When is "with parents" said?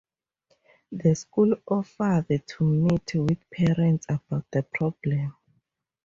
3.13-4.07